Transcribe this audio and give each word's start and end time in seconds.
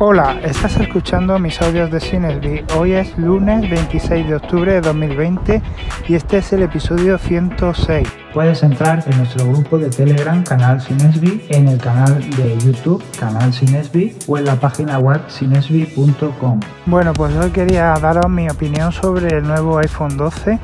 Hola, 0.00 0.38
estás 0.44 0.76
escuchando 0.78 1.40
mis 1.40 1.60
audios 1.60 1.90
de 1.90 1.98
Cinesby. 1.98 2.64
Hoy 2.76 2.92
es 2.92 3.18
lunes 3.18 3.68
26 3.68 4.28
de 4.28 4.36
octubre 4.36 4.74
de 4.74 4.80
2020 4.80 5.60
y 6.06 6.14
este 6.14 6.38
es 6.38 6.52
el 6.52 6.62
episodio 6.62 7.18
106. 7.18 8.06
Puedes 8.32 8.62
entrar 8.62 9.02
en 9.04 9.18
nuestro 9.18 9.48
grupo 9.48 9.76
de 9.76 9.90
Telegram, 9.90 10.44
canal 10.44 10.80
Cinesby, 10.80 11.48
en 11.48 11.66
el 11.66 11.78
canal 11.78 12.20
de 12.36 12.56
YouTube, 12.58 13.02
canal 13.18 13.52
Cinesby, 13.52 14.16
o 14.28 14.38
en 14.38 14.44
la 14.44 14.54
página 14.54 15.00
web 15.00 15.20
cinesby.com. 15.28 16.60
Bueno, 16.86 17.12
pues 17.12 17.34
hoy 17.34 17.50
quería 17.50 17.94
daros 17.94 18.30
mi 18.30 18.48
opinión 18.48 18.92
sobre 18.92 19.38
el 19.38 19.42
nuevo 19.42 19.78
iPhone 19.78 20.16
12 20.16 20.60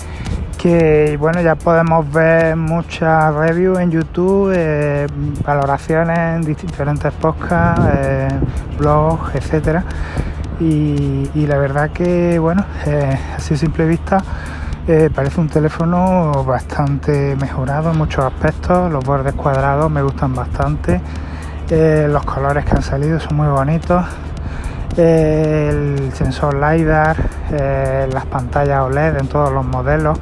que 0.64 1.18
bueno 1.20 1.42
ya 1.42 1.56
podemos 1.56 2.10
ver 2.10 2.56
muchas 2.56 3.34
reviews 3.34 3.78
en 3.80 3.90
YouTube, 3.90 4.50
eh, 4.56 5.06
valoraciones 5.44 6.18
en 6.18 6.40
diferentes 6.40 7.12
podcasts, 7.12 7.84
eh, 7.94 8.28
blogs, 8.78 9.34
etcétera. 9.34 9.84
Y, 10.58 11.28
la 11.34 11.58
verdad 11.58 11.90
que 11.90 12.38
bueno, 12.38 12.64
eh, 12.86 13.14
así 13.36 13.52
a 13.52 13.56
simple 13.58 13.86
vista 13.86 14.24
parece 15.14 15.38
un 15.38 15.50
teléfono 15.50 16.44
bastante 16.44 17.36
mejorado 17.36 17.90
en 17.90 17.98
muchos 17.98 18.24
aspectos, 18.24 18.90
los 18.90 19.04
bordes 19.04 19.34
cuadrados 19.34 19.90
me 19.90 20.00
gustan 20.00 20.34
bastante, 20.34 20.98
los 21.68 22.24
colores 22.24 22.64
que 22.64 22.76
han 22.76 22.82
salido 22.82 23.20
son 23.20 23.36
muy 23.36 23.48
bonitos. 23.48 24.02
el 24.96 26.10
sensor 26.14 26.54
LiDAR, 26.54 27.16
las 28.12 28.26
pantallas 28.26 28.80
OLED 28.80 29.18
en 29.18 29.28
todos 29.28 29.52
los 29.52 29.64
modelos, 29.66 30.18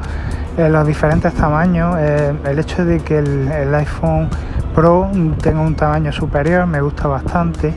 los 0.56 0.86
diferentes 0.86 1.32
tamaños, 1.34 1.96
eh, 1.98 2.34
el 2.44 2.58
hecho 2.58 2.84
de 2.84 3.00
que 3.00 3.18
el, 3.18 3.74
iPhone 3.74 4.28
Pro 4.74 5.10
tenga 5.40 5.60
un 5.60 5.74
tamaño 5.74 6.12
superior 6.12 6.66
me 6.66 6.80
gusta 6.80 7.08
bastante. 7.08 7.74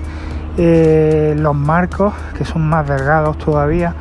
Eh, 0.57 1.35
los 1.37 1.55
marcos, 1.55 2.13
que 2.37 2.45
son 2.45 2.67
más 2.67 2.87
delgados 2.87 3.37
todavía, 3.37 3.93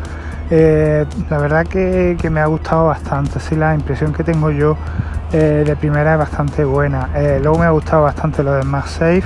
eh, 0.51 1.05
la 1.30 1.38
verdad 1.38 1.66
que, 1.66 2.16
me 2.30 2.40
ha 2.40 2.46
gustado 2.46 2.87
bastante. 2.87 3.38
Así 3.38 3.57
la 3.57 3.74
impresión 3.74 4.12
que 4.12 4.24
tengo 4.24 4.51
yo 4.51 4.77
de 5.32 5.77
primera 5.80 6.12
es 6.12 6.18
bastante 6.21 6.65
buena. 6.65 7.09
luego 7.43 7.59
me 7.59 7.66
ha 7.66 7.71
gustado 7.71 8.04
bastante 8.04 8.45
lo 8.45 8.52
de 8.52 8.62
MagSafe, 8.62 9.24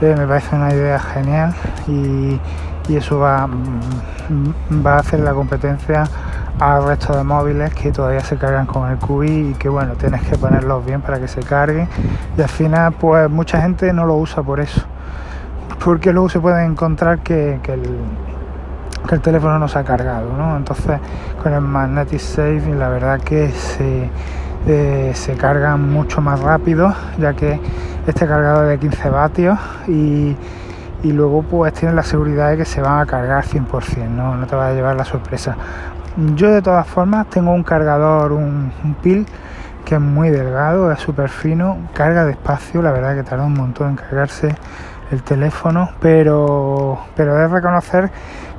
me 0.00 0.26
parece 0.26 0.56
una 0.56 0.72
idea 0.72 0.98
genial 0.98 1.54
y, 1.86 2.40
y 2.88 2.96
eso 2.96 3.18
va, 3.18 3.46
mm, 3.46 4.86
va 4.86 4.94
a 4.94 4.98
hacer 5.00 5.20
la 5.20 5.34
competencia 5.34 6.04
al 6.60 6.84
resto 6.84 7.16
de 7.16 7.24
móviles 7.24 7.72
que 7.74 7.92
todavía 7.92 8.20
se 8.20 8.36
cargan 8.36 8.66
con 8.66 8.90
el 8.90 8.98
QI 8.98 9.50
y 9.50 9.54
que 9.54 9.68
bueno, 9.68 9.94
tienes 9.94 10.22
que 10.22 10.36
ponerlos 10.36 10.84
bien 10.84 11.00
para 11.00 11.20
que 11.20 11.28
se 11.28 11.40
carguen 11.40 11.88
y 12.36 12.42
al 12.42 12.48
final 12.48 12.92
pues 12.92 13.30
mucha 13.30 13.60
gente 13.60 13.92
no 13.92 14.06
lo 14.06 14.16
usa 14.16 14.42
por 14.42 14.60
eso 14.60 14.82
porque 15.84 16.12
luego 16.12 16.28
se 16.28 16.40
puede 16.40 16.64
encontrar 16.64 17.20
que, 17.20 17.60
el, 17.64 19.20
teléfono 19.22 19.58
no 19.58 19.68
se 19.68 19.78
ha 19.78 19.84
cargado 19.84 20.32
¿no? 20.36 20.56
entonces 20.56 20.98
con 21.42 21.52
el 21.52 21.60
Magnetic 21.60 22.20
Safe 22.20 22.74
la 22.76 22.88
verdad 22.88 23.20
que 23.20 23.50
se, 23.50 24.10
eh, 24.66 25.12
se 25.14 25.34
cargan 25.34 25.90
mucho 25.90 26.20
más 26.20 26.40
rápido 26.40 26.92
ya 27.18 27.34
que 27.34 27.60
este 28.06 28.26
cargador 28.26 28.66
de 28.66 28.78
15 28.78 29.10
vatios 29.10 29.58
y 29.86 30.36
y 31.02 31.12
luego 31.12 31.42
pues 31.42 31.72
tienes 31.74 31.94
la 31.94 32.02
seguridad 32.02 32.50
de 32.50 32.56
que 32.56 32.64
se 32.64 32.80
van 32.80 33.00
a 33.00 33.06
cargar 33.06 33.44
100%, 33.44 34.08
no, 34.08 34.34
no 34.36 34.46
te 34.46 34.56
va 34.56 34.68
a 34.68 34.72
llevar 34.72 34.96
la 34.96 35.04
sorpresa. 35.04 35.56
Yo 36.34 36.50
de 36.50 36.62
todas 36.62 36.84
formas 36.84 37.30
tengo 37.30 37.52
un 37.52 37.62
cargador, 37.62 38.32
un, 38.32 38.72
pil 39.00 39.24
que 39.84 39.94
es 39.94 40.00
muy 40.00 40.30
delgado, 40.30 40.90
es 40.90 40.98
súper 40.98 41.28
fino, 41.28 41.78
carga 41.94 42.24
despacio, 42.24 42.82
la 42.82 42.90
verdad 42.90 43.14
que 43.14 43.22
tarda 43.22 43.44
un 43.44 43.54
montón 43.54 43.90
en 43.90 43.96
cargarse 43.96 44.52
el 45.12 45.22
teléfono, 45.22 45.90
pero, 46.00 46.98
pero 47.14 47.46
reconocer 47.46 48.10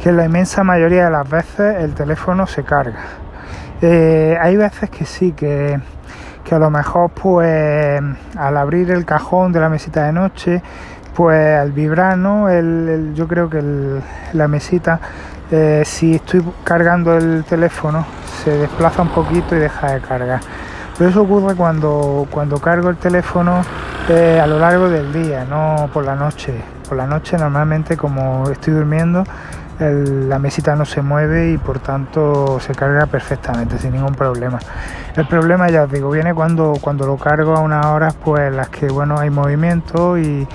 que 0.02 0.14
la 0.14 0.24
inmensa 0.24 0.64
mayoría 0.64 1.06
de 1.06 1.12
las 1.12 1.30
veces 1.30 1.84
el 1.84 1.94
teléfono 1.96 2.48
se 2.48 2.64
carga. 2.64 3.04
Eh, 3.82 4.38
hay 4.40 4.56
veces 4.56 4.90
que 4.90 5.04
sí, 5.04 5.34
que, 5.34 5.82
que 6.46 6.56
a 6.56 6.60
lo 6.60 6.69
mejor 6.69 7.09
pues 7.09 8.02
al 8.38 8.56
abrir 8.56 8.90
el 8.92 9.03
cajón 9.03 9.52
de 9.52 9.59
la 9.59 9.68
mesita 9.68 10.06
de 10.06 10.14
noche 10.14 10.64
pues 11.19 11.59
al 11.59 11.74
vibrar, 11.74 12.18
¿no? 12.18 12.48
El, 12.48 13.12
yo 13.14 13.28
creo 13.28 13.50
que 13.50 13.62
la 14.31 14.48
mesita, 14.48 15.02
eh, 15.52 15.84
si 15.86 16.16
estoy 16.16 16.44
cargando 16.64 17.18
el 17.18 17.44
teléfono, 17.44 18.06
se 18.44 18.52
desplaza 18.52 19.02
un 19.02 19.10
poquito 19.10 19.56
y 19.56 19.60
deja 19.60 19.94
de 19.94 20.02
cargar. 20.02 20.42
Pero 20.98 21.10
eso 21.10 21.22
ocurre 21.22 21.56
cuando, 21.56 22.28
cuando 22.30 22.60
cargo 22.60 22.90
el 22.90 22.98
teléfono 22.98 23.62
eh, 24.10 24.40
a 24.42 24.46
lo 24.48 24.60
largo 24.60 24.90
del 24.90 25.12
día, 25.14 25.46
no 25.46 25.90
por 25.94 26.06
la 26.06 26.16
noche. 26.16 26.54
Por 26.88 26.98
la 26.98 27.08
noche 27.08 27.38
normalmente 27.38 27.96
como 27.96 28.50
estoy 28.50 28.74
durmiendo, 28.74 29.24
la 29.80 30.40
mesita 30.40 30.76
no 30.76 30.84
se 30.84 31.02
mueve 31.02 31.52
y 31.52 31.58
por 31.58 31.80
tanto 31.80 32.60
se 32.60 32.76
carga 32.76 33.06
perfectamente, 33.06 33.78
sin 33.78 33.94
ningún 33.94 34.14
problema. 34.14 34.60
El 35.16 35.26
problema, 35.26 35.70
ya 35.70 35.84
os 35.84 35.92
digo, 35.92 36.10
viene 36.10 36.34
cuando, 36.34 36.74
cuando 36.81 37.08
lo 37.08 37.18
cargo 37.18 37.56
a 37.56 37.60
unas 37.60 37.86
horas 37.86 38.16
pues 38.16 38.54
las 38.54 38.70
que 38.70 38.88
bueno 38.88 39.18
hay 39.18 39.30
movimiento 39.30 40.18
y 40.18 40.48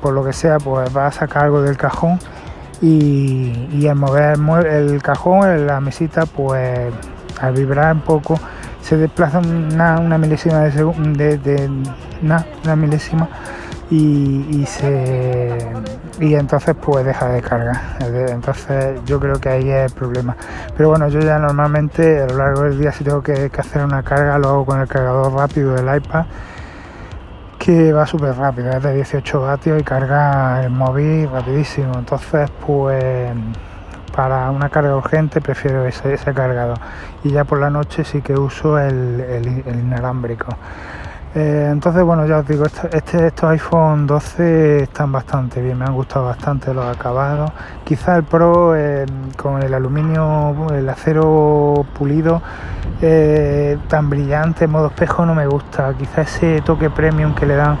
por 0.00 0.12
lo 0.12 0.24
que 0.24 0.32
sea, 0.32 0.58
pues 0.58 0.96
va 0.96 1.06
a 1.06 1.12
sacar 1.12 1.44
algo 1.44 1.62
del 1.62 1.76
cajón 1.76 2.18
y, 2.80 3.86
al 3.86 3.96
mover 3.96 4.66
el 4.66 5.02
cajón, 5.02 5.66
la 5.66 5.80
mesita, 5.80 6.26
pues 6.26 6.92
al 7.40 7.54
vibrar 7.54 7.94
un 7.94 8.02
poco, 8.02 8.38
se 8.80 8.96
desplaza 8.96 9.38
una, 9.38 10.18
milésima 10.18 10.60
de, 10.60 11.38
de, 11.38 11.70
una, 12.22 12.76
milésima 12.76 13.28
y, 13.90 14.64
se 14.66 15.58
y 16.20 16.34
entonces 16.34 16.76
pues 16.80 17.04
deja 17.04 17.28
de 17.28 17.42
cargar. 17.42 17.80
Entonces 18.00 19.00
yo 19.04 19.18
creo 19.18 19.40
que 19.40 19.48
ahí 19.48 19.70
es 19.70 19.90
el 19.90 19.98
problema. 19.98 20.36
Pero 20.76 20.90
bueno 20.90 21.08
yo 21.08 21.20
ya 21.20 21.38
normalmente 21.38 22.22
a 22.22 22.26
lo 22.26 22.36
largo 22.36 22.62
del 22.62 22.78
día 22.78 22.92
si 22.92 23.04
tengo 23.04 23.22
que 23.22 23.50
hacer 23.56 23.84
una 23.84 24.02
carga 24.02 24.38
lo 24.38 24.48
hago 24.48 24.66
con 24.66 24.80
el 24.80 24.88
cargador 24.88 25.32
rápido 25.32 25.74
del 25.74 25.96
iPad 25.96 26.26
que 27.64 27.94
va 27.94 28.06
súper 28.06 28.36
rápido, 28.36 28.70
es 28.72 28.82
de 28.82 28.94
18 28.94 29.40
vatios 29.40 29.80
y 29.80 29.84
carga 29.84 30.62
el 30.62 30.70
móvil 30.70 31.30
rapidísimo. 31.30 31.94
Entonces, 31.98 32.50
pues 32.66 33.32
para 34.14 34.50
una 34.50 34.68
carga 34.68 34.94
urgente 34.94 35.40
prefiero 35.40 35.86
ese, 35.86 36.12
ese 36.12 36.34
cargador. 36.34 36.78
Y 37.24 37.30
ya 37.30 37.44
por 37.44 37.60
la 37.60 37.70
noche 37.70 38.04
sí 38.04 38.20
que 38.20 38.34
uso 38.34 38.78
el, 38.78 39.18
el 39.66 39.78
inalámbrico. 39.80 40.54
Eh, 41.36 41.68
entonces, 41.72 42.04
bueno, 42.04 42.24
ya 42.26 42.38
os 42.38 42.46
digo, 42.46 42.64
este, 42.64 43.26
estos 43.26 43.50
iPhone 43.50 44.06
12 44.06 44.84
están 44.84 45.10
bastante 45.10 45.60
bien, 45.60 45.76
me 45.76 45.84
han 45.84 45.92
gustado 45.92 46.26
bastante 46.26 46.72
los 46.72 46.86
acabados. 46.86 47.50
Quizá 47.82 48.14
el 48.14 48.22
Pro 48.22 48.76
eh, 48.76 49.04
con 49.36 49.60
el 49.60 49.74
aluminio, 49.74 50.54
el 50.72 50.88
acero 50.88 51.84
pulido 51.98 52.40
eh, 53.02 53.76
tan 53.88 54.10
brillante, 54.10 54.66
en 54.66 54.70
modo 54.70 54.86
espejo, 54.86 55.26
no 55.26 55.34
me 55.34 55.48
gusta. 55.48 55.92
Quizá 55.94 56.22
ese 56.22 56.60
toque 56.60 56.88
premium 56.88 57.34
que 57.34 57.46
le 57.46 57.56
dan 57.56 57.78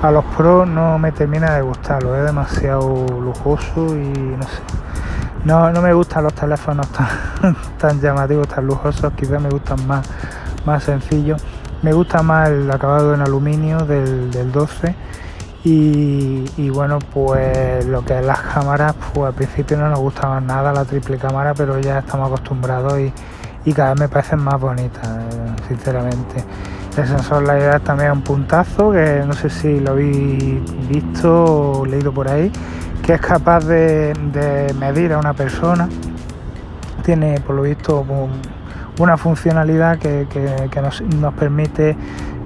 a 0.00 0.10
los 0.12 0.24
Pro 0.36 0.64
no 0.64 0.96
me 0.98 1.10
termina 1.10 1.54
de 1.54 1.62
gustar, 1.62 2.04
lo 2.04 2.16
es 2.16 2.24
demasiado 2.24 3.04
lujoso 3.20 3.96
y 3.96 4.36
no 4.36 4.44
sé. 4.44 4.60
No, 5.44 5.72
no 5.72 5.82
me 5.82 5.92
gustan 5.92 6.22
los 6.22 6.34
teléfonos 6.34 6.86
tan, 7.40 7.56
tan 7.78 8.00
llamativos, 8.00 8.46
tan 8.46 8.64
lujosos, 8.64 9.12
quizás 9.14 9.42
me 9.42 9.48
gustan 9.48 9.84
más, 9.88 10.08
más 10.64 10.84
sencillos. 10.84 11.42
Me 11.82 11.92
gusta 11.92 12.22
más 12.22 12.48
el 12.48 12.70
acabado 12.70 13.12
en 13.12 13.22
aluminio 13.22 13.78
del, 13.78 14.52
12 14.52 14.94
y, 15.64 16.70
bueno, 16.70 17.00
pues 17.12 17.84
lo 17.86 18.04
que 18.04 18.20
es 18.20 18.24
las 18.24 18.40
cámaras, 18.40 18.94
pues 19.12 19.26
al 19.26 19.34
principio 19.34 19.76
no 19.76 19.88
nos 19.88 19.98
gustaba 19.98 20.40
nada 20.40 20.72
la 20.72 20.84
triple 20.84 21.18
cámara, 21.18 21.54
pero 21.54 21.80
ya 21.80 21.98
estamos 21.98 22.28
acostumbrados 22.28 23.00
y, 23.64 23.72
cada 23.72 23.90
vez 23.90 24.00
me 24.00 24.08
parecen 24.08 24.38
más 24.40 24.60
bonitas, 24.60 25.06
eh, 25.06 25.54
sinceramente. 25.68 26.44
El 26.96 27.06
sensor 27.06 27.42
la 27.42 27.58
idea 27.58 27.78
también 27.80 28.10
es 28.10 28.16
un 28.16 28.22
puntazo, 28.22 28.92
que 28.92 29.24
no 29.26 29.32
sé 29.32 29.50
si 29.50 29.80
lo 29.80 29.92
habéis 29.92 30.60
visto 30.88 31.80
o 31.80 31.86
leído 31.86 32.12
por 32.12 32.28
ahí, 32.28 32.52
que 33.02 33.14
es 33.14 33.20
capaz 33.20 33.64
de, 33.64 34.12
medir 34.78 35.12
a 35.14 35.18
una 35.18 35.32
persona. 35.32 35.88
Tiene 37.02 37.40
por 37.40 37.56
lo 37.56 37.62
visto 37.62 38.04
una 38.98 39.16
funcionalidad 39.16 39.98
que, 39.98 40.26
nos, 40.80 41.02
permite 41.34 41.96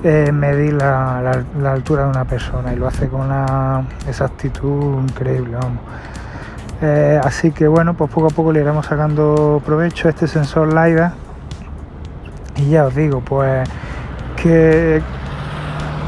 eh, 0.04 0.30
medir 0.32 0.74
la, 0.74 1.42
altura 1.64 2.04
de 2.04 2.10
una 2.10 2.24
persona 2.24 2.72
y 2.72 2.76
lo 2.76 2.86
hace 2.86 3.08
con 3.08 3.22
una 3.22 3.84
exactitud 4.08 5.02
increíble. 5.02 5.58
Eh, 6.82 7.20
así 7.22 7.52
que 7.52 7.66
bueno, 7.66 7.94
pues 7.94 8.10
poco 8.10 8.26
a 8.26 8.30
poco 8.30 8.52
le 8.52 8.60
iremos 8.60 8.86
sacando 8.86 9.62
provecho 9.64 10.08
a 10.08 10.10
este 10.10 10.26
sensor 10.26 10.68
LiDAR 10.68 11.12
y 12.56 12.70
ya 12.70 12.84
os 12.84 12.94
digo, 12.94 13.20
pues 13.20 13.68
que, 14.36 15.02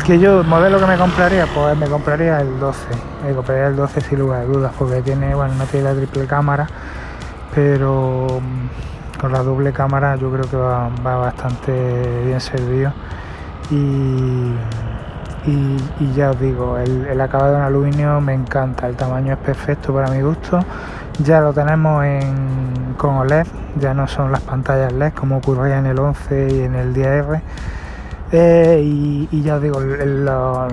que 0.06 0.18
yo, 0.18 0.40
el 0.40 0.46
modelo 0.46 0.78
que 0.78 0.86
me 0.86 0.96
compraría, 0.96 1.46
pues 1.46 1.76
me 1.76 1.86
compraría 1.86 2.40
el 2.40 2.58
12, 2.60 2.80
me 3.26 3.34
compraría 3.34 3.66
el 3.66 3.76
12 3.76 4.00
sin 4.02 4.18
lugar 4.18 4.40
de 4.40 4.46
dudas, 4.46 4.72
porque 4.78 5.02
tiene, 5.02 5.34
bueno, 5.34 5.54
no 5.54 5.64
tiene 5.64 5.92
la 5.92 5.94
triple 5.94 6.26
cámara, 6.26 6.66
pero 7.54 8.40
con 9.20 9.32
la 9.32 9.42
doble 9.42 9.72
cámara 9.72 10.16
yo 10.16 10.30
creo 10.30 10.48
que 10.48 10.56
va, 10.56 10.88
bastante 11.02 12.24
bien 12.24 12.40
servido 12.40 12.92
y, 13.70 14.52
y, 15.46 16.12
ya 16.14 16.30
os 16.30 16.40
digo, 16.40 16.78
el, 16.78 17.20
acabado 17.20 17.56
en 17.56 17.62
aluminio 17.62 18.20
me 18.20 18.34
encanta, 18.34 18.86
el 18.86 18.96
tamaño 18.96 19.32
es 19.34 19.38
perfecto 19.38 19.92
para 19.92 20.10
mi 20.10 20.22
gusto. 20.22 20.60
Ya 21.22 21.40
lo 21.40 21.52
tenemos 21.52 22.04
con 22.96 23.16
OLED, 23.16 23.46
ya 23.78 23.92
no 23.92 24.06
son 24.06 24.30
las 24.32 24.40
pantallas 24.42 24.92
LED 24.92 25.12
como 25.12 25.38
ocurría 25.38 25.78
en 25.78 25.86
el 25.86 25.98
11 25.98 26.48
y 26.50 26.60
en 26.60 26.74
el 26.74 26.94
10R. 26.94 27.40
Eh, 28.30 28.80
y, 28.84 29.42
ya 29.42 29.56
os 29.56 29.62
digo, 29.62 29.80
lo, 29.80 30.68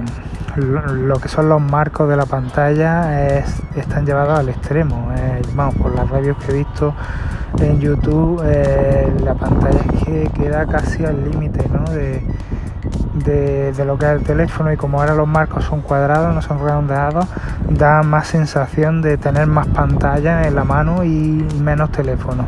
que 1.19 1.29
son 1.29 1.49
los 1.49 1.61
marcos 1.61 2.09
de 2.09 2.17
la 2.17 2.25
pantalla 2.25 3.39
están 3.75 4.05
llevados 4.05 4.39
al 4.39 4.49
extremo. 4.49 5.11
Eh, 5.17 5.41
vamos, 5.53 5.75
por 5.75 5.95
las 5.95 6.09
reviews 6.09 6.37
que 6.37 6.51
he 6.51 6.55
visto 6.55 6.93
en 7.59 7.79
YouTube, 7.79 8.41
eh, 8.45 9.11
la 9.23 9.33
pantalla 9.33 9.79
es 9.79 10.03
que 10.03 10.29
queda 10.33 10.65
casi 10.65 11.05
al 11.05 11.29
límite 11.29 11.67
¿no? 11.69 11.89
de, 11.91 12.21
de, 13.23 13.85
lo 13.85 13.97
que 13.97 14.05
es 14.05 14.11
el 14.11 14.23
teléfono 14.23 14.71
y 14.71 14.77
como 14.77 14.99
ahora 14.99 15.15
los 15.15 15.27
marcos 15.27 15.63
son 15.63 15.81
cuadrados, 15.81 16.33
no 16.33 16.41
son 16.41 16.59
redondeados, 16.59 17.25
da 17.69 18.03
más 18.03 18.27
sensación 18.27 19.01
de 19.01 19.17
tener 19.17 19.47
más 19.47 19.67
pantalla 19.67 20.47
en 20.47 20.55
la 20.55 20.63
mano 20.63 21.03
y 21.03 21.45
menos 21.61 21.91
teléfono. 21.91 22.45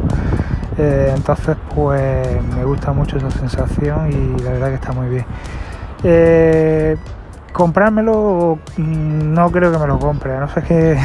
Eh, 0.78 1.14
entonces 1.16 1.58
pues 1.74 2.28
me 2.56 2.64
gusta 2.64 2.92
mucho 2.92 3.18
esa 3.18 3.32
sensación 3.32 4.12
y 4.12 4.42
la 4.42 4.52
verdad 4.52 4.70
que 4.70 4.76
está 4.76 4.92
muy 4.92 5.10
bien. 5.10 5.26
Eh, 6.04 6.98
comprármelo 7.58 8.60
mm, 8.78 9.34
no 9.34 9.52
creo 9.52 9.72
que 9.72 9.80
me 9.80 9.88
lo 9.88 9.98
compre, 9.98 10.40
no 10.40 10.48
ser 10.48 10.64
que, 10.64 10.96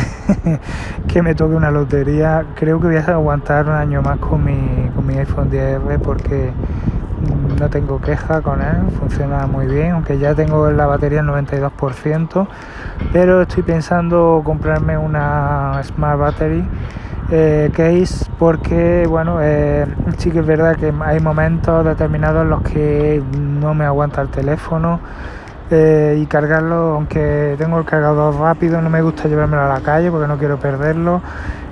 que 1.08 1.22
me 1.22 1.34
toque 1.34 1.54
una 1.54 1.70
lotería. 1.70 2.44
Creo 2.54 2.78
que 2.78 2.88
voy 2.88 2.96
a 2.96 3.06
aguantar 3.06 3.66
un 3.66 3.74
año 3.74 4.02
más 4.02 4.18
con 4.18 4.44
mi, 4.44 4.90
con 4.94 5.06
mi 5.06 5.16
iPhone 5.16 5.50
10R 5.50 5.98
porque 6.00 6.52
no 7.58 7.70
tengo 7.70 8.00
queja 8.02 8.42
con 8.42 8.60
él, 8.60 8.90
funciona 8.98 9.46
muy 9.46 9.66
bien, 9.66 9.92
aunque 9.92 10.18
ya 10.18 10.34
tengo 10.34 10.70
la 10.70 10.86
batería 10.86 11.20
el 11.20 11.26
92%, 11.26 12.46
pero 13.12 13.42
estoy 13.42 13.62
pensando 13.62 14.42
comprarme 14.44 14.98
una 14.98 15.80
Smart 15.84 16.18
Battery 16.18 16.64
eh, 17.30 17.70
case 17.72 18.26
porque, 18.38 19.06
bueno, 19.08 19.38
eh, 19.40 19.86
sí 20.18 20.30
que 20.30 20.40
es 20.40 20.46
verdad 20.46 20.76
que 20.76 20.92
hay 21.02 21.20
momentos 21.20 21.82
determinados 21.82 22.42
en 22.42 22.50
los 22.50 22.62
que 22.62 23.22
no 23.38 23.72
me 23.72 23.86
aguanta 23.86 24.20
el 24.20 24.28
teléfono. 24.28 25.00
Eh, 25.70 26.18
y 26.20 26.26
cargarlo, 26.26 26.94
aunque 26.94 27.54
tengo 27.56 27.78
el 27.78 27.84
cargador 27.84 28.34
rápido, 28.34 28.82
no 28.82 28.90
me 28.90 29.00
gusta 29.00 29.28
llevármelo 29.28 29.62
a 29.62 29.68
la 29.68 29.80
calle 29.80 30.10
porque 30.10 30.26
no 30.26 30.36
quiero 30.36 30.58
perderlo. 30.58 31.22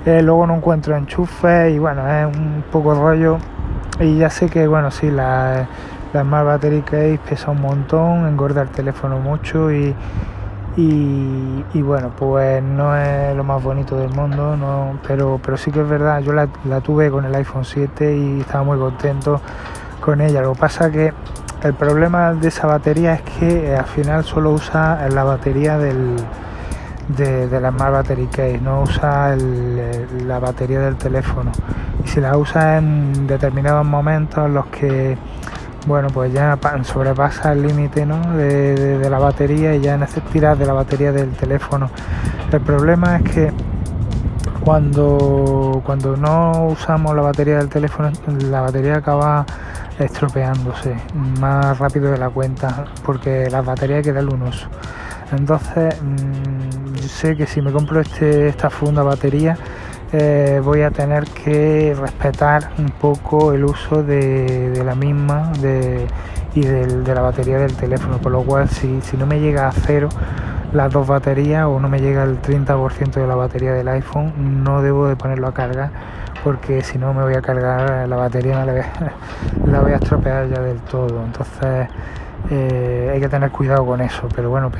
luego 0.05 0.47
no 0.47 0.55
encuentro 0.55 0.95
enchufe 0.95 1.71
y 1.71 1.77
bueno, 1.77 2.07
es 2.07 2.25
un 2.35 2.63
poco 2.71 2.95
rollo 2.95 3.37
y 3.99 4.17
ya 4.17 4.29
sé 4.29 4.49
que, 4.49 4.67
bueno, 4.67 4.89
sí, 4.89 5.11
la, 5.11 5.67
la 6.13 6.21
Smart 6.21 6.45
Battery 6.45 6.81
Case 6.81 7.19
pesa 7.27 7.51
un 7.51 7.61
montón, 7.61 8.27
engorda 8.27 8.63
el 8.63 8.69
teléfono 8.69 9.19
mucho 9.19 9.71
y, 9.71 9.95
y, 10.77 11.81
bueno, 11.81 12.11
pues 12.17 12.63
no 12.63 12.95
es 12.95 13.35
lo 13.35 13.43
más 13.43 13.61
bonito 13.61 13.97
del 13.97 14.09
mundo, 14.09 14.55
no, 14.55 14.99
pero, 15.05 15.39
pero 15.43 15.57
sí 15.57 15.71
que 15.71 15.81
es 15.81 15.87
verdad, 15.87 16.21
yo 16.21 16.33
la, 16.33 16.47
tuve 16.81 17.11
con 17.11 17.25
el 17.25 17.35
iPhone 17.35 17.65
7 17.65 18.15
y 18.15 18.41
estaba 18.41 18.63
muy 18.63 18.77
contento 18.77 19.41
con 19.99 20.21
ella. 20.21 20.41
Lo 20.41 20.53
que 20.53 20.59
pasa 20.59 20.89
que 20.89 21.13
el 21.63 21.73
problema 21.73 22.33
de 22.33 22.47
esa 22.47 22.67
batería 22.67 23.13
es 23.13 23.21
que 23.21 23.71
eh, 23.71 23.75
al 23.75 23.85
final 23.85 24.23
solo 24.23 24.51
usa 24.51 25.07
la 25.09 25.23
batería 25.23 25.77
del, 25.77 26.15
de, 27.17 27.59
la 27.59 27.71
Smart 27.71 27.93
Battery 27.93 28.27
Case, 28.27 28.59
no 28.61 28.81
usa 28.81 29.35
la 30.25 30.39
batería 30.39 30.79
del 30.79 30.95
teléfono. 30.95 31.51
Y 32.03 32.07
si 32.07 32.19
la 32.19 32.37
usa 32.37 32.77
en 32.77 33.27
determinados 33.27 33.85
momentos 33.85 34.45
en 34.45 34.53
los 34.53 34.65
que 34.67 35.17
bueno 35.87 36.09
pues 36.13 36.31
ya 36.31 36.57
sobrepasa 36.83 37.53
el 37.53 37.63
límite 37.63 38.05
de, 38.05 39.07
la 39.09 39.17
batería 39.17 39.75
y 39.75 39.81
ya 39.81 39.97
necesitas 39.97 40.31
tirar 40.31 40.57
de 40.57 40.65
la 40.65 40.73
batería 40.73 41.11
del 41.11 41.31
teléfono. 41.31 41.89
El 42.51 42.61
problema 42.61 43.17
es 43.17 43.23
que 43.23 43.51
cuando, 44.63 45.81
cuando 45.85 46.15
no 46.15 46.67
usamos 46.67 47.15
la 47.15 47.21
batería 47.21 47.57
del 47.57 47.69
teléfono, 47.69 48.11
la 48.49 48.61
batería 48.61 48.97
acaba 48.97 49.45
estropeándose 49.99 50.95
más 51.39 51.77
rápido 51.79 52.11
de 52.11 52.17
la 52.17 52.29
cuenta 52.29 52.85
porque 53.05 53.49
la 53.49 53.61
batería 53.61 53.97
hay 53.97 54.03
que 54.03 54.11
un 54.11 54.41
uso. 54.43 54.67
Entonces, 55.31 55.95
mm, 56.01 56.97
sé 56.99 57.35
que 57.35 57.45
si 57.45 57.61
me 57.61 57.71
compro 57.71 58.01
este, 58.01 58.47
esta 58.49 58.69
funda 58.69 59.03
batería, 59.03 59.57
eh, 60.13 60.61
voy 60.63 60.81
a 60.81 60.91
tener 60.91 61.23
que 61.25 61.95
respetar 61.97 62.71
un 62.77 62.89
poco 62.89 63.53
el 63.53 63.63
uso 63.63 64.03
de, 64.03 64.81
la 64.85 64.93
misma 64.93 65.53
y 66.53 66.61
de 66.61 67.15
la 67.15 67.21
batería 67.21 67.57
del 67.59 67.75
teléfono, 67.75 68.17
por 68.17 68.33
lo 68.33 68.43
cual 68.43 68.67
si, 68.69 68.99
no 69.17 69.25
me 69.25 69.39
llega 69.39 69.69
a 69.69 69.71
cero 69.71 70.09
las 70.73 70.91
dos 70.91 71.07
baterías 71.07 71.65
o 71.65 71.79
no 71.79 71.89
me 71.89 71.99
llega 71.99 72.23
el 72.23 72.41
30% 72.41 73.11
de 73.11 73.27
la 73.27 73.35
batería 73.35 73.73
del 73.73 73.87
iPhone, 73.87 74.63
no 74.63 74.81
debo 74.81 75.07
de 75.07 75.15
ponerlo 75.15 75.47
a 75.47 75.53
cargar 75.53 75.91
porque 76.43 76.81
si 76.81 76.97
no 76.97 77.13
me 77.13 77.23
voy 77.23 77.35
a 77.35 77.41
cargar 77.41 78.07
la 78.07 78.15
batería, 78.15 78.65
la 78.65 78.73
la 79.67 79.79
voy 79.79 79.91
a 79.91 79.95
estropear 79.95 80.49
ya 80.49 80.59
del 80.61 80.79
todo. 80.81 81.23
Entonces 81.23 81.87
eh, 82.49 83.11
hay 83.13 83.19
que 83.19 83.29
tener 83.29 83.51
cuidado 83.51 83.85
con 83.85 84.01
eso, 84.01 84.27
pero 84.35 84.49
bueno, 84.49 84.71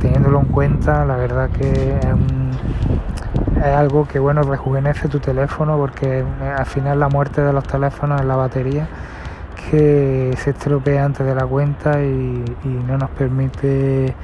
teniéndolo 0.00 0.40
en 0.40 0.46
cuenta, 0.46 1.04
la 1.04 1.16
verdad 1.16 1.50
que 1.50 1.98
es, 1.98 2.04
algo 3.64 4.06
que 4.06 4.20
bueno 4.20 4.42
rejuvenece 4.42 5.08
tu 5.08 5.18
teléfono 5.18 5.76
porque 5.76 6.20
eh, 6.20 6.24
al 6.56 6.66
final 6.66 7.00
la 7.00 7.08
muerte 7.08 7.42
de 7.42 7.52
los 7.52 7.64
teléfonos 7.64 8.20
es 8.20 8.26
la 8.26 8.36
batería 8.36 8.86
que 9.70 10.32
se 10.38 10.50
estropea 10.50 11.04
antes 11.04 11.26
de 11.26 11.34
la 11.34 11.44
cuenta 11.44 12.00
y, 12.00 12.44
no 12.86 12.96
nos 12.96 13.10
permite 13.10 14.14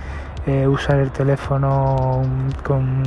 eh, 0.46 0.66
usar 0.66 0.98
el 0.98 1.10
teléfono 1.10 2.22
con, 2.62 3.02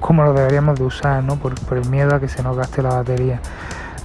como 0.00 0.24
lo 0.24 0.32
deberíamos 0.32 0.78
de 0.78 0.84
usar, 0.84 1.22
¿no? 1.24 1.36
Por, 1.36 1.54
por, 1.60 1.78
el 1.78 1.88
miedo 1.88 2.14
a 2.14 2.20
que 2.20 2.28
se 2.28 2.42
nos 2.42 2.56
gaste 2.56 2.82
la 2.82 2.90
batería. 2.90 3.40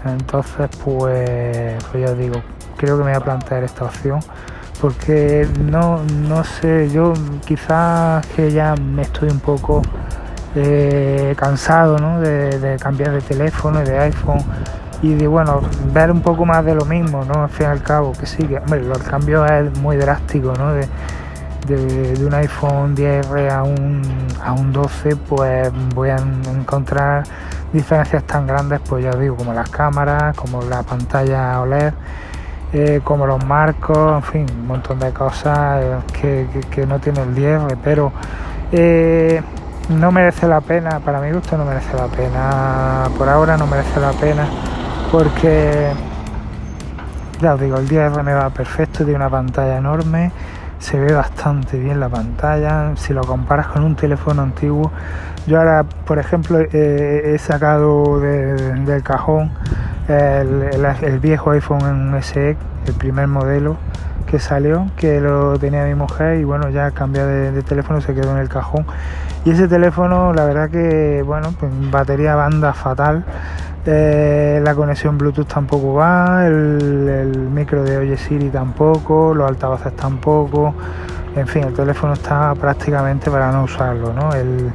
Entonces, 0.05 0.69
pues, 0.83 1.83
pues 1.91 2.03
ya 2.03 2.11
os 2.11 2.17
digo, 2.17 2.41
creo 2.77 2.97
que 2.97 3.03
me 3.03 3.11
voy 3.11 3.21
a 3.21 3.23
plantear 3.23 3.63
esta 3.63 3.85
opción 3.85 4.19
porque 4.83 5.47
no, 5.61 6.03
no 6.27 6.43
sé, 6.43 6.89
yo 6.89 7.13
quizás 7.45 8.25
que 8.35 8.51
ya 8.51 8.75
me 8.75 9.03
estoy 9.03 9.29
un 9.29 9.39
poco 9.39 9.81
eh, 10.55 11.33
cansado 11.37 11.97
¿no? 11.99 12.19
de, 12.19 12.77
cambiar 12.81 13.11
de 13.11 13.21
teléfono 13.21 13.81
y 13.81 13.85
de 13.85 13.97
iPhone 13.99 14.43
y 15.01 15.15
de 15.15 15.25
bueno, 15.25 15.61
ver 15.93 16.11
un 16.11 16.19
poco 16.19 16.45
más 16.45 16.65
de 16.65 16.75
lo 16.75 16.83
mismo, 16.83 17.23
¿no? 17.23 17.43
Al 17.43 17.49
fin 17.49 17.67
y 17.67 17.69
al 17.69 17.81
cabo, 17.81 18.11
que 18.11 18.25
sí, 18.25 18.43
que 18.43 18.57
hombre, 18.57 18.81
el 18.81 19.03
cambio 19.03 19.45
es 19.45 19.77
muy 19.79 19.95
drástico, 19.95 20.53
¿no? 20.57 20.73
De, 21.67 22.25
un 22.25 22.33
iPhone 22.33 22.95
10R 22.95 23.51
a 23.51 23.63
un, 23.63 24.01
a 24.43 24.53
un 24.53 24.71
12, 24.71 25.15
pues 25.15 25.71
voy 25.93 26.09
a 26.09 26.17
encontrar 26.17 27.23
diferencias 27.71 28.23
tan 28.23 28.45
grandes, 28.45 28.79
pues 28.87 29.03
ya 29.03 29.11
os 29.11 29.19
digo, 29.19 29.35
como 29.35 29.53
las 29.53 29.69
cámaras, 29.69 30.35
como 30.35 30.61
la 30.61 30.83
pantalla 30.83 31.59
OLED 31.61 31.93
eh, 32.75 33.01
como 33.03 33.27
los 33.27 33.45
marcos, 33.45 34.15
en 34.15 34.23
fin, 34.23 34.45
un 34.51 34.65
montón 34.65 34.97
de 34.97 35.11
cosas 35.13 35.79
eh, 36.23 36.47
que, 36.71 36.87
no 36.87 36.97
tiene 36.97 37.21
el 37.21 37.35
10, 37.35 37.61
pero 37.83 38.11
eh, 38.71 39.43
no 39.89 40.11
merece 40.11 40.47
la 40.47 40.59
pena, 40.59 40.99
para 40.99 41.21
mi 41.21 41.31
gusto 41.31 41.55
no 41.55 41.65
merece 41.65 41.95
la 41.95 42.07
pena, 42.07 43.09
por 43.15 43.29
ahora 43.29 43.57
no 43.57 43.67
merece 43.67 43.99
la 43.99 44.11
pena, 44.13 44.47
porque 45.11 45.91
ya 47.39 47.53
os 47.53 47.61
digo, 47.61 47.77
el 47.77 47.87
10 47.87 48.23
me 48.23 48.33
va 48.33 48.49
perfecto, 48.49 49.03
tiene 49.03 49.17
una 49.17 49.29
pantalla 49.29 49.77
enorme, 49.77 50.31
se 50.83 50.99
ve 50.99 51.13
bastante 51.13 51.79
bien 51.79 52.01
la 52.01 52.09
pantalla, 52.09 52.91
si 52.97 53.13
lo 53.13 53.21
comparas 53.23 53.67
con 53.67 53.85
un 53.85 53.95
teléfono 53.95 54.41
antiguo, 54.41 54.91
yo 55.47 55.57
ahora, 55.59 55.83
por 55.83 56.19
ejemplo, 56.19 56.59
he 56.59 57.37
sacado 57.39 58.19
del 58.19 59.01
cajón 59.01 59.51
el, 60.09 61.19
viejo 61.21 61.51
iPhone 61.51 62.21
SE, 62.21 62.57
el 62.85 62.93
primer 62.95 63.27
modelo 63.27 63.77
que 64.27 64.39
salió, 64.39 64.87
que 64.97 65.21
lo 65.21 65.57
tenía 65.57 65.85
mi 65.85 65.95
mujer 65.95 66.39
y 66.39 66.43
bueno, 66.43 66.69
ya 66.69 66.91
cambió 66.91 67.25
de, 67.25 67.61
teléfono, 67.61 68.01
se 68.01 68.13
quedó 68.13 68.31
en 68.31 68.39
el 68.39 68.49
cajón. 68.49 68.85
Y 69.45 69.51
ese 69.51 69.69
teléfono, 69.69 70.33
la 70.33 70.43
verdad 70.43 70.69
que, 70.69 71.23
bueno, 71.25 71.53
pues 71.57 71.71
batería 71.91 72.35
banda 72.35 72.73
fatal, 72.73 73.23
eh, 73.85 74.61
la 74.63 74.73
conexión 74.75 75.17
Bluetooth 75.17 75.47
tampoco 75.47 75.93
va, 75.93 76.45
el, 76.47 77.49
micro 77.51 77.83
de 77.83 77.97
Oye 77.97 78.17
Siri 78.17 78.49
tampoco, 78.49 79.33
los 79.33 79.47
altavoces 79.49 79.95
tampoco. 79.95 80.73
En 81.35 81.47
fin, 81.47 81.63
el 81.63 81.73
teléfono 81.73 82.13
está 82.13 82.53
prácticamente 82.55 83.29
para 83.29 83.51
no 83.51 83.63
usarlo, 83.63 84.13
¿no? 84.13 84.31
El, 84.33 84.71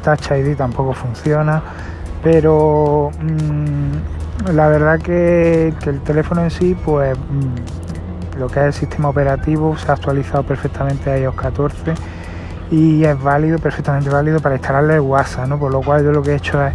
Touch 0.00 0.30
ID 0.30 0.56
tampoco 0.56 0.92
funciona, 0.92 1.62
pero 2.22 3.10
mm, 3.20 4.52
la 4.52 4.68
verdad 4.68 5.00
que, 5.00 5.74
el 5.84 6.00
teléfono 6.02 6.42
en 6.42 6.50
sí, 6.50 6.76
pues 6.84 7.16
mm, 7.18 8.38
lo 8.38 8.48
que 8.48 8.60
es 8.60 8.66
el 8.66 8.72
sistema 8.72 9.08
operativo 9.08 9.76
se 9.76 9.90
ha 9.90 9.94
actualizado 9.94 10.44
perfectamente 10.44 11.10
a 11.10 11.18
iOS 11.18 11.34
14 11.34 11.94
y 12.70 13.04
es 13.04 13.20
válido, 13.20 13.58
perfectamente 13.58 14.08
válido 14.08 14.40
para 14.40 14.54
instalarle 14.54 15.00
WhatsApp, 15.00 15.48
¿no? 15.48 15.58
Por 15.58 15.72
lo 15.72 15.80
cual 15.80 16.04
yo 16.04 16.12
lo 16.12 16.22
que 16.22 16.32
he 16.32 16.36
hecho 16.36 16.64
es, 16.64 16.74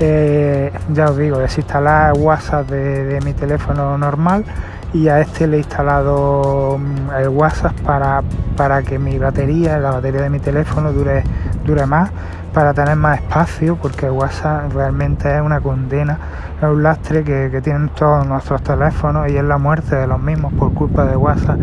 eh, 0.00 0.72
ya 0.94 1.10
os 1.10 1.16
digo, 1.16 1.38
desinstalar 1.38 2.14
WhatsApp 2.16 2.68
de, 2.70 3.20
mi 3.20 3.34
teléfono 3.34 3.96
normal 3.98 4.44
y 4.92 5.08
a 5.08 5.20
este 5.20 5.46
le 5.46 5.56
he 5.56 5.58
instalado 5.60 6.78
mm, 6.78 7.10
el 7.20 7.28
WhatsApp 7.28 7.78
para, 7.82 8.22
para 8.56 8.82
que 8.82 8.98
mi 8.98 9.18
batería, 9.18 9.78
la 9.78 9.92
batería 9.92 10.22
de 10.22 10.30
mi 10.30 10.40
teléfono 10.40 10.92
dure, 10.92 11.22
dure 11.64 11.86
más, 11.86 12.10
para 12.52 12.74
tener 12.74 12.96
más 12.96 13.20
espacio, 13.20 13.76
porque 13.76 14.10
WhatsApp 14.10 14.72
realmente 14.72 15.32
es 15.32 15.40
una 15.40 15.60
condena, 15.60 16.18
es 16.58 16.64
un 16.64 16.82
lastre 16.82 17.22
que, 17.22 17.60
tienen 17.62 17.90
todos 17.90 18.26
nuestros 18.26 18.62
teléfonos 18.62 19.30
y 19.30 19.36
es 19.36 19.44
la 19.44 19.58
muerte 19.58 19.94
de 19.94 20.06
los 20.06 20.20
mismos 20.20 20.52
por 20.54 20.74
culpa 20.74 21.04
de 21.04 21.16
WhatsApp. 21.16 21.58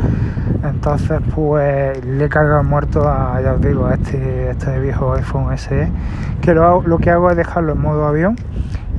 Entonces 0.63 1.19
pues 1.36 2.03
le 2.05 2.25
he 2.25 2.29
cargado 2.29 2.63
muerto 2.63 3.07
a, 3.07 3.41
ya 3.41 3.53
os 3.53 3.62
digo, 3.62 3.88
a 3.88 3.96
este, 3.96 4.51
este 4.51 4.79
viejo 4.79 5.13
iPhone 5.13 5.57
SE, 5.57 5.91
que 6.41 6.53
lo, 6.53 6.81
lo 6.84 6.98
que 7.00 7.12
hago 7.12 7.29
es 7.29 7.36
dejarlo 7.36 7.74
en 7.74 7.81
modo 7.81 8.07
avión 8.07 8.38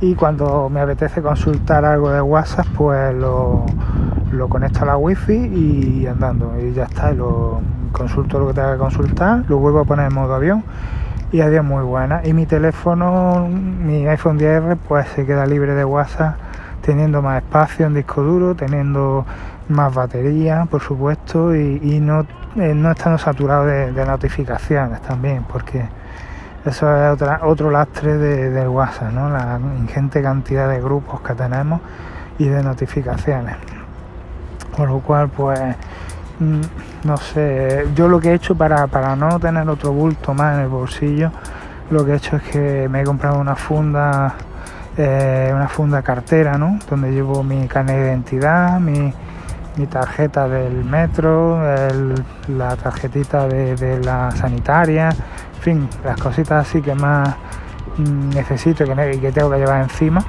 y 0.01 0.15
cuando 0.15 0.69
me 0.69 0.79
apetece 0.79 1.21
consultar 1.21 1.83
algo 1.83 2.11
de 2.11 2.21
WhatsApp 2.21 2.67
pues 2.77 3.13
lo 3.15 3.65
lo 4.31 4.47
conecto 4.47 4.83
a 4.83 4.85
la 4.85 4.97
wifi 4.97 5.33
y 5.33 6.07
andando 6.07 6.53
y 6.59 6.73
ya 6.73 6.83
está, 6.83 7.11
lo 7.11 7.61
consulto 7.91 8.39
lo 8.39 8.47
que 8.47 8.53
tenga 8.53 8.73
que 8.73 8.79
consultar, 8.79 9.43
lo 9.47 9.57
vuelvo 9.57 9.79
a 9.79 9.85
poner 9.85 10.07
en 10.07 10.13
modo 10.13 10.35
avión 10.35 10.63
y 11.31 11.41
adiós 11.41 11.63
muy 11.63 11.83
buena. 11.83 12.21
Y 12.23 12.33
mi 12.33 12.45
teléfono, 12.45 13.47
mi 13.47 14.07
iPhone 14.07 14.39
10R 14.39 14.77
pues 14.87 15.07
se 15.09 15.25
queda 15.25 15.45
libre 15.45 15.73
de 15.73 15.85
WhatsApp 15.85 16.35
teniendo 16.81 17.21
más 17.21 17.43
espacio 17.43 17.85
en 17.85 17.93
disco 17.93 18.23
duro, 18.23 18.55
teniendo 18.55 19.25
más 19.67 19.93
batería, 19.93 20.65
por 20.69 20.81
supuesto, 20.81 21.55
y, 21.55 21.99
no, 21.99 22.21
eh, 22.55 22.73
no 22.73 22.91
estando 22.91 23.17
saturado 23.17 23.65
de, 23.65 24.05
notificaciones 24.05 25.01
también, 25.01 25.43
porque 25.43 25.85
eso 26.65 27.13
es 27.13 27.21
otro 27.43 27.69
lastre 27.69 28.17
de, 28.17 28.49
de 28.49 28.67
WhatsApp, 28.67 29.11
¿no? 29.11 29.29
la 29.29 29.59
ingente 29.77 30.21
cantidad 30.21 30.67
de 30.69 30.81
grupos 30.81 31.21
que 31.21 31.35
tenemos 31.35 31.81
y 32.39 32.47
de 32.47 32.63
notificaciones. 32.63 33.78
Por 34.75 34.89
lo 34.89 34.99
cual, 34.99 35.29
pues, 35.29 35.59
mm, 36.39 36.61
no 37.03 37.17
sé, 37.17 37.87
yo 37.95 38.07
lo 38.07 38.19
que 38.19 38.29
he 38.29 38.33
hecho 38.33 38.55
para, 38.55 39.15
no 39.15 39.39
tener 39.39 39.67
otro 39.69 39.91
bulto 39.91 40.33
más 40.33 40.55
en 40.55 40.61
el 40.61 40.67
bolsillo, 40.67 41.31
lo 41.89 42.05
que 42.05 42.11
he 42.13 42.15
hecho 42.15 42.35
es 42.37 42.43
que 42.43 42.87
me 42.89 43.01
he 43.01 43.03
comprado 43.03 43.39
una 43.39 43.55
funda, 43.55 44.35
eh, 44.97 45.51
una 45.53 45.67
funda 45.67 46.01
cartera, 46.01 46.57
¿no? 46.57 46.79
Donde 46.89 47.11
llevo 47.11 47.43
mi 47.43 47.67
carnet 47.67 47.95
de 47.97 48.05
identidad, 48.07 48.79
mi, 48.79 49.13
tarjeta 49.89 50.49
del 50.49 50.83
metro, 50.83 51.57
la 52.49 52.75
tarjetita 52.75 53.47
de, 53.47 54.01
la 54.03 54.29
sanitaria, 54.31 55.07
en 55.07 55.61
fin, 55.61 55.89
las 56.03 56.19
cositas 56.19 56.67
así 56.67 56.81
que 56.81 56.93
más 56.93 57.29
mm, 57.97 58.31
necesito 58.31 58.83
y 58.83 59.19
que 59.19 59.31
tengo 59.31 59.49
que 59.49 59.57
llevar 59.57 59.83
encima 59.83 60.21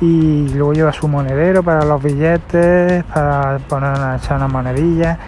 y 0.00 0.48
luego 0.48 0.72
lleva 0.72 0.92
su 0.92 1.08
monedero 1.08 1.62
para 1.62 1.84
los 1.84 2.02
billetes, 2.02 3.04
para 3.04 3.58
poner 3.58 3.90
una, 3.90 4.16
echar 4.16 4.38
unas 4.38 4.52
monedillas 4.52 5.18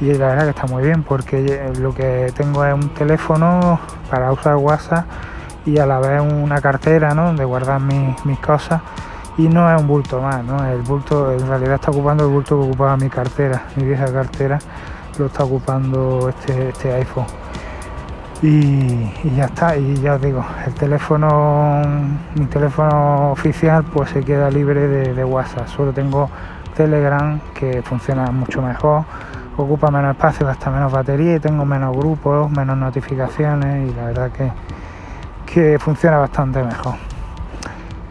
y 0.00 0.14
la 0.14 0.28
verdad 0.28 0.44
que 0.44 0.50
está 0.50 0.66
muy 0.66 0.82
bien 0.82 1.02
porque 1.02 1.70
lo 1.78 1.94
que 1.94 2.32
tengo 2.36 2.64
es 2.64 2.72
un 2.72 2.88
teléfono 2.90 3.80
para 4.08 4.32
usar 4.32 4.56
WhatsApp 4.56 5.04
y 5.66 5.78
a 5.78 5.86
la 5.86 5.98
vez 5.98 6.22
una 6.22 6.60
cartera 6.60 7.14
¿no? 7.14 7.26
donde 7.26 7.44
guardar 7.44 7.80
mis, 7.80 8.24
mis 8.24 8.38
cosas 8.38 8.80
y 9.36 9.48
no 9.48 9.72
es 9.72 9.80
un 9.80 9.86
bulto 9.86 10.20
más, 10.20 10.44
¿no? 10.44 10.64
el 10.64 10.82
bulto 10.82 11.32
en 11.32 11.46
realidad 11.46 11.74
está 11.74 11.90
ocupando 11.90 12.24
el 12.24 12.30
bulto 12.30 12.58
que 12.60 12.66
ocupaba 12.68 12.96
mi 12.96 13.10
cartera, 13.10 13.64
mi 13.76 13.84
vieja 13.84 14.12
cartera 14.12 14.58
lo 15.18 15.26
está 15.26 15.44
ocupando 15.44 16.28
este, 16.28 16.70
este 16.70 16.92
iPhone 16.94 17.26
y, 18.42 19.10
ya 19.36 19.44
está 19.44 19.76
y 19.76 19.96
ya 19.96 20.14
os 20.14 20.22
digo 20.22 20.42
el 20.66 20.72
teléfono 20.72 21.82
mi 22.34 22.46
teléfono 22.46 23.32
oficial 23.32 23.84
pues 23.84 24.10
se 24.10 24.22
queda 24.22 24.50
libre 24.50 24.88
de, 24.88 25.24
WhatsApp. 25.24 25.68
Solo 25.68 25.92
tengo 25.92 26.30
Telegram 26.74 27.38
que 27.54 27.82
funciona 27.82 28.30
mucho 28.30 28.62
mejor 28.62 29.04
ocupa 29.56 29.90
menos 29.90 30.12
espacio 30.12 30.46
gasta 30.46 30.70
menos 30.70 30.90
batería 30.90 31.36
y 31.36 31.40
tengo 31.40 31.66
menos 31.66 31.94
grupos 31.94 32.50
menos 32.50 32.78
notificaciones 32.78 33.90
y 33.90 33.94
la 33.94 34.06
verdad 34.06 34.30
que, 34.30 34.50
que 35.44 35.78
funciona 35.78 36.16
bastante 36.16 36.62
mejor. 36.62 36.94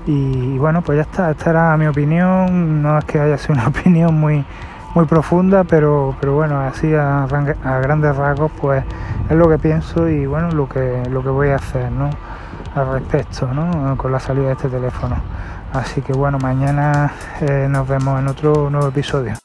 Y, 0.05 0.57
bueno 0.59 0.83
pues 0.83 0.97
ya 0.97 1.01
está 1.01 1.31
esta 1.31 1.49
era 1.49 1.77
mi 1.77 1.87
opinión. 1.87 2.83
No 2.83 2.99
es 2.99 3.05
que 3.05 3.19
haya 3.19 3.37
sido 3.39 3.55
una 3.55 3.67
opinión 3.69 4.13
muy 4.13 4.45
muy 4.93 5.05
profunda 5.05 5.63
pero 5.63 6.15
pero 6.19 6.35
bueno 6.35 6.59
así 6.59 6.93
a, 6.93 7.23
a 7.23 7.79
grandes 7.79 8.15
rasgos 8.15 8.51
pues 8.59 8.83
es 9.29 9.35
lo 9.35 9.47
que 9.47 9.59
pienso 9.59 10.09
y 10.09 10.25
bueno 10.25 10.49
lo 10.51 10.67
que 10.67 11.03
lo 11.09 11.21
que 11.21 11.29
voy 11.29 11.49
a 11.49 11.55
hacer 11.55 11.91
¿no? 11.91 12.09
al 12.75 12.93
respecto 12.93 13.47
¿no? 13.53 13.95
con 13.95 14.11
la 14.11 14.19
salida 14.19 14.47
de 14.47 14.53
este 14.53 14.69
teléfono 14.69 15.15
así 15.73 16.01
que 16.01 16.13
bueno 16.13 16.39
mañana 16.39 17.13
eh, 17.41 17.67
nos 17.69 17.87
vemos 17.87 18.19
en 18.19 18.27
otro 18.27 18.69
nuevo 18.69 18.87
episodio 18.87 19.35